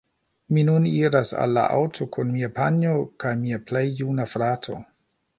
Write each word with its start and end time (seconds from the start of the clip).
Mi 0.55 0.61
nun 0.67 0.85
iras 0.91 1.33
al 1.43 1.51
la 1.57 1.65
aŭto 1.79 2.07
kun 2.15 2.31
mia 2.37 2.49
panjo 2.55 2.93
kaj 3.25 3.33
mia 3.43 3.59
plej 3.73 3.83
juna 4.01 4.27
frato 4.33 4.79